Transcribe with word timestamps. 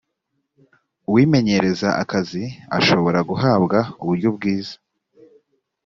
uwimenyereza 1.09 1.89
akazi 2.03 2.43
ashobora 2.77 3.19
guhabwa 3.29 3.77
uburyo 4.01 4.29
bwiza 4.35 4.75